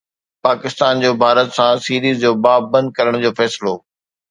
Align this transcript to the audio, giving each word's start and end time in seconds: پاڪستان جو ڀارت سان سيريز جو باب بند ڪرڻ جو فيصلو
پاڪستان 0.45 0.93
جو 1.03 1.11
ڀارت 1.21 1.49
سان 1.57 1.75
سيريز 1.85 2.15
جو 2.23 2.31
باب 2.43 2.61
بند 2.73 2.87
ڪرڻ 2.97 3.13
جو 3.23 3.31
فيصلو 3.39 3.73